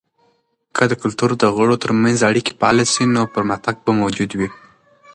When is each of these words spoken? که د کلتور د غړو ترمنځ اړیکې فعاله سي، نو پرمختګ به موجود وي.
که 0.75 0.83
د 0.87 0.93
کلتور 1.01 1.31
د 1.37 1.43
غړو 1.55 1.75
ترمنځ 1.83 2.17
اړیکې 2.29 2.51
فعاله 2.59 2.85
سي، 2.93 3.03
نو 3.15 3.21
پرمختګ 3.35 3.75
به 3.85 3.91
موجود 4.01 4.31
وي. 4.39 4.49